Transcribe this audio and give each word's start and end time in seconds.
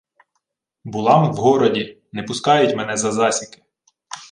—Була-м 0.83 1.29
у 1.31 1.33
городі. 1.33 1.97
Не 2.13 2.23
пускають 2.23 2.75
мене 2.77 2.97
за 2.97 3.11
засіки. 3.11 3.61